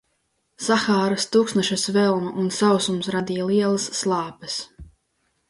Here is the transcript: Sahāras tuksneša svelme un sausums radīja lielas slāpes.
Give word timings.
Sahāras 0.67 1.27
tuksneša 1.35 1.77
svelme 1.81 2.31
un 2.45 2.49
sausums 2.57 3.11
radīja 3.17 3.47
lielas 3.53 3.87
slāpes. 4.01 4.59